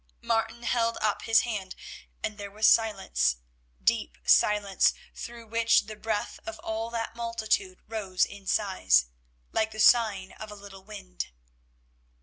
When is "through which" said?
5.13-5.81